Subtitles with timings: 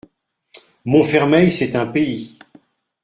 [0.85, 2.35] Montfermeil, c'est un pays.